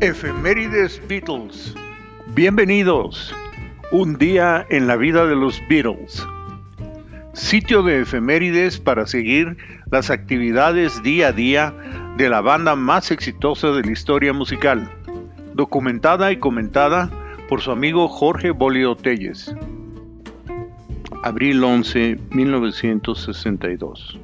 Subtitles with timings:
[0.00, 1.74] Efemérides Beatles.
[2.34, 3.34] Bienvenidos.
[3.92, 6.22] Un día en la vida de los Beatles.
[7.32, 9.56] Sitio de efemérides para seguir
[9.90, 11.74] las actividades día a día
[12.18, 14.92] de la banda más exitosa de la historia musical.
[15.54, 17.10] Documentada y comentada
[17.48, 19.54] por su amigo Jorge Bolio Telles.
[21.22, 24.20] Abril 11, 1962.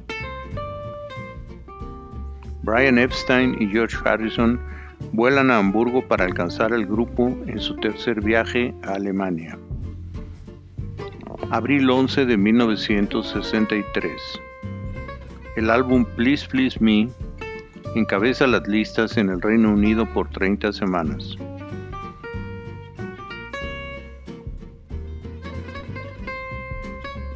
[2.61, 4.72] Brian Epstein y George Harrison
[5.13, 9.57] vuelan a Hamburgo para alcanzar al grupo en su tercer viaje a Alemania.
[11.51, 14.11] Abril 11 de 1963.
[15.55, 17.09] El álbum Please Please Me
[17.95, 21.37] encabeza las listas en el Reino Unido por 30 semanas.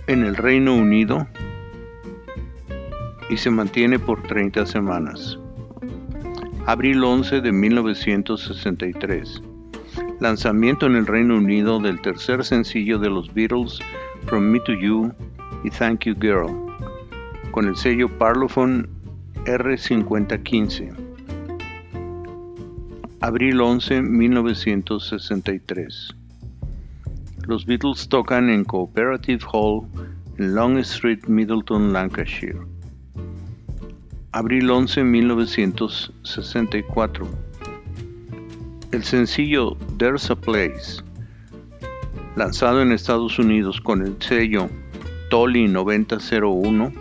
[0.08, 1.28] En el Reino Unido
[3.30, 5.38] y se mantiene por 30 semanas.
[6.68, 9.42] Abril 11 de 1963.
[10.20, 13.80] Lanzamiento en el Reino Unido del tercer sencillo de los Beatles,
[14.26, 15.14] From Me to You
[15.64, 16.50] y Thank You Girl,
[17.52, 18.90] con el sello Parlophone
[19.46, 20.94] R5015.
[23.22, 26.16] Abril 11, 1963.
[27.48, 29.88] Los Beatles tocan en Cooperative Hall
[30.38, 32.77] en Long Street, Middleton, Lancashire
[34.32, 37.28] abril 11, 1964.
[38.92, 41.02] El sencillo There's a Place,
[42.36, 44.70] lanzado en Estados Unidos con el sello
[45.30, 46.92] Tolly 9001,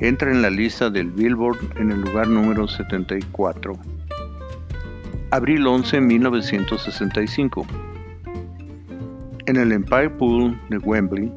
[0.00, 3.72] entra en la lista del Billboard en el lugar número 74.
[5.30, 7.66] Abril 11, 1965.
[9.46, 11.32] En el Empire Pool de Wembley,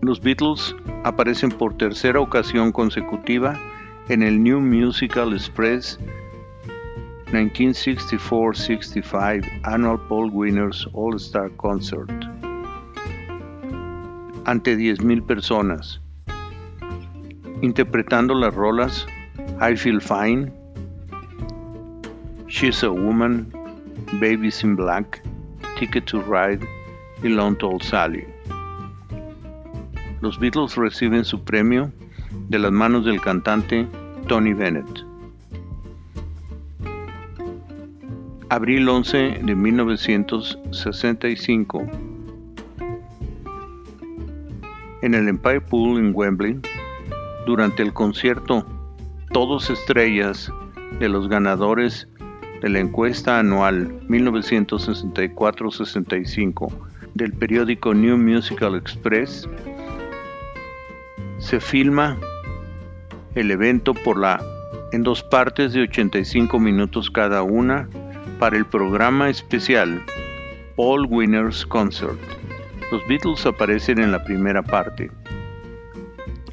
[0.00, 3.58] los Beatles aparecen por tercera ocasión consecutiva
[4.08, 5.98] en el New Musical Express
[7.32, 12.10] 1964-65 Annual Paul Winners All Star Concert
[14.44, 16.00] ante 10.000 personas,
[17.62, 19.06] interpretando las rolas
[19.60, 20.52] I Feel Fine,
[22.48, 23.52] She's a Woman,
[24.14, 25.22] Babies in Black,
[25.78, 26.66] Ticket to Ride
[27.22, 28.26] y Lone Tall Sally.
[30.20, 31.92] Los Beatles reciben su premio
[32.48, 33.86] de las manos del cantante
[34.28, 35.04] Tony Bennett.
[38.48, 41.86] Abril 11 de 1965.
[45.02, 46.58] En el Empire Pool en Wembley,
[47.46, 48.64] durante el concierto
[49.32, 50.52] Todos Estrellas
[50.98, 52.08] de los ganadores
[52.60, 56.72] de la encuesta anual 1964-65
[57.14, 59.48] del periódico New Musical Express,
[61.38, 62.18] se filma
[63.34, 64.42] el evento por la
[64.92, 67.88] en dos partes de 85 minutos cada una
[68.38, 70.02] para el programa especial
[70.76, 72.18] All Winners Concert.
[72.90, 75.10] Los Beatles aparecen en la primera parte.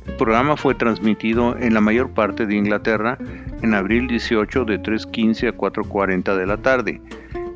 [0.05, 3.17] El programa fue transmitido en la mayor parte de Inglaterra
[3.61, 7.01] en abril 18 de 3.15 a 4.40 de la tarde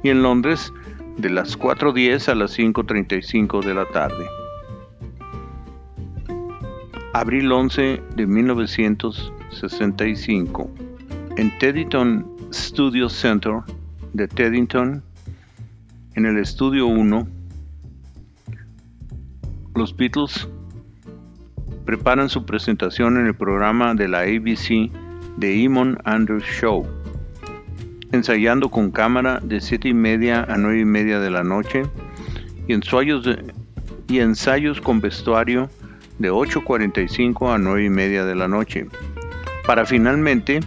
[0.04, 0.74] y en Londres
[1.18, 4.41] de las 4.10 a las 5.35 de la tarde
[7.14, 10.72] abril 11 de 1965,
[11.38, 13.60] en Teddington Studio Center
[14.14, 15.04] de Teddington,
[16.16, 17.28] en el estudio 1,
[19.76, 20.48] los Beatles
[21.86, 24.90] preparan su presentación en el programa de la ABC
[25.40, 26.88] The Eamon Andrews Show,
[28.14, 31.84] ensayando con cámara de 7 y media a 9 y media de la noche
[32.68, 33.28] y ensayos,
[34.08, 35.70] y ensayos con vestuario
[36.22, 38.86] de 8.45 a 9 y media de la noche,
[39.66, 40.60] para finalmente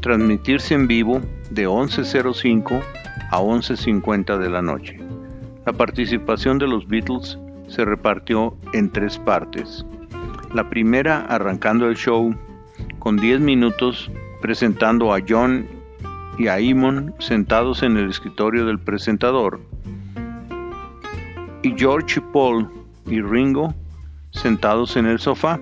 [0.00, 1.20] transmitirse en vivo
[1.50, 2.82] de 11.05
[3.30, 4.98] a 11.50 de la noche.
[5.64, 9.86] La participación de los Beatles se repartió en tres partes.
[10.52, 12.34] La primera arrancando el show
[12.98, 14.10] con 10 minutos
[14.40, 15.66] presentando a John
[16.38, 19.60] y a Eamon sentados en el escritorio del presentador
[21.62, 22.68] y George Paul
[23.06, 23.74] y Ringo
[24.30, 25.60] sentados en el sofá,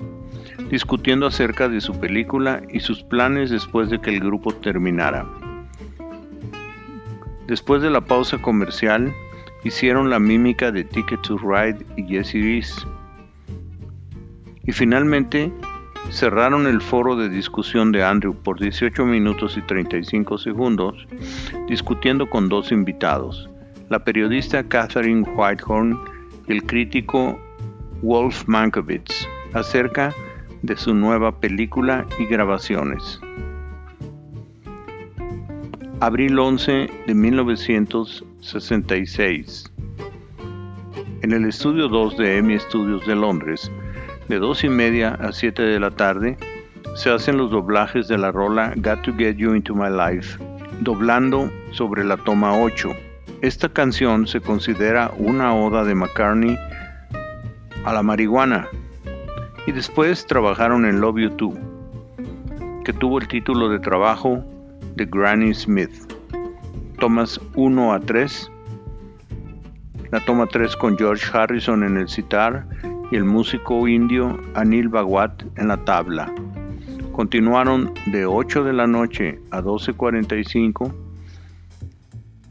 [0.70, 5.26] discutiendo acerca de su película y sus planes después de que el grupo terminara.
[7.46, 9.14] Después de la pausa comercial,
[9.64, 12.86] hicieron la mímica de Ticket to Ride y Jesse Reese.
[14.64, 15.50] Y finalmente
[16.10, 21.06] cerraron el foro de discusión de Andrew por 18 minutos y 35 segundos,
[21.68, 23.48] discutiendo con dos invitados,
[23.88, 25.98] la periodista Catherine Whitehorn
[26.46, 27.38] y el crítico
[28.02, 30.14] Wolf Mankiewicz acerca
[30.62, 33.18] de su nueva película y grabaciones.
[36.00, 39.72] Abril 11 de 1966.
[41.22, 43.68] En el estudio 2 de EMI Studios de Londres,
[44.28, 46.36] de 2 y media a 7 de la tarde,
[46.94, 50.38] se hacen los doblajes de la rola Got to Get You Into My Life,
[50.82, 52.90] doblando sobre la toma 8.
[53.42, 56.56] Esta canción se considera una oda de McCartney
[57.88, 58.68] a la marihuana.
[59.66, 61.54] Y después trabajaron en Love You Too,
[62.84, 64.44] que tuvo el título de trabajo
[64.94, 66.12] de Granny Smith.
[66.98, 68.52] Tomas 1 a 3.
[70.10, 72.66] La toma 3 con George Harrison en el sitar
[73.10, 76.30] y el músico indio Anil Bhagwat en la tabla.
[77.12, 80.92] Continuaron de 8 de la noche a 12.45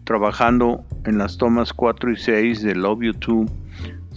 [0.03, 3.45] trabajando en las tomas 4 y 6 de Love You Too,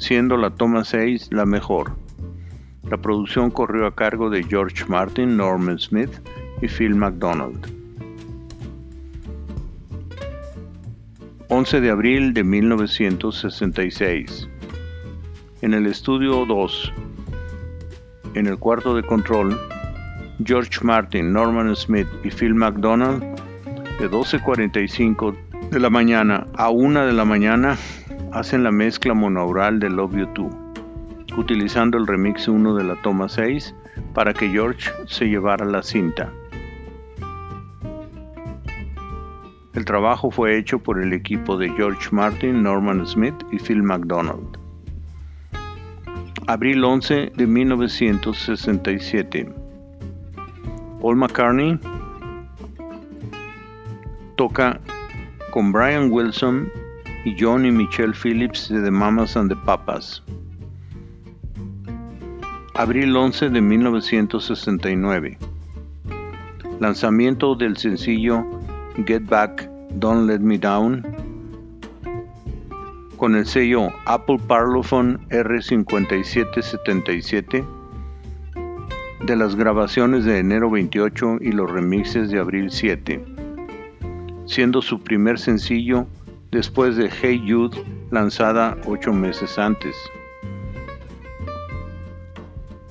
[0.00, 1.93] siendo la toma 6 la mejor.
[2.91, 6.11] La producción corrió a cargo de George Martin, Norman Smith
[6.62, 7.70] y Phil McDonald.
[11.49, 14.49] 11 de abril de 1966.
[15.61, 16.93] En el estudio 2,
[18.35, 19.61] en el cuarto de control,
[20.44, 23.23] George Martin, Norman Smith y Phil McDonald,
[23.99, 25.37] de 12.45
[25.70, 27.76] de la mañana a 1 de la mañana,
[28.32, 30.50] hacen la mezcla monaural de Love You Too,
[31.37, 33.75] utilizando el remix 1 de la toma 6
[34.15, 36.32] para que George se llevara la cinta.
[39.75, 44.59] El trabajo fue hecho por el equipo de George Martin, Norman Smith y Phil McDonald.
[46.47, 49.53] Abril 11 de 1967.
[51.00, 51.79] Paul McCartney
[54.37, 54.81] toca
[55.53, 56.69] con Brian Wilson
[57.25, 60.23] y John y Michelle Phillips de The Mamas and the Papas.
[62.75, 65.39] Abril 11 de 1969.
[66.79, 68.45] Lanzamiento del sencillo
[69.07, 71.21] Get Back, Don't Let Me Down
[73.21, 77.65] con el sello Apple Parlophone R5777
[79.27, 83.23] de las grabaciones de enero 28 y los remixes de abril 7,
[84.47, 86.07] siendo su primer sencillo
[86.50, 89.94] después de Hey Jude lanzada ocho meses antes.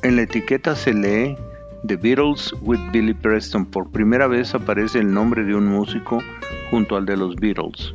[0.01, 1.35] En la etiqueta se lee
[1.85, 3.65] The Beatles with Billy Preston.
[3.65, 6.19] Por primera vez aparece el nombre de un músico
[6.71, 7.93] junto al de los Beatles.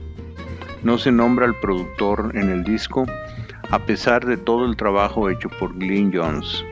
[0.83, 3.07] No se nombra al productor en el disco,
[3.71, 6.63] a pesar de todo el trabajo hecho por Glyn Jones.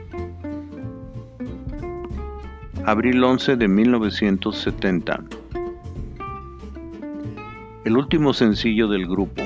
[2.84, 5.41] Abril 11 de 1970.
[7.84, 9.43] El último sencillo del grupo,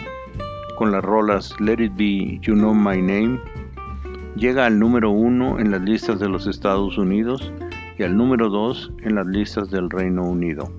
[0.76, 3.40] con las rolas Let It Be, You Know My Name,
[4.36, 7.50] llega al número uno en las listas de los Estados Unidos
[7.98, 10.70] y al número 2 en las listas del Reino Unido.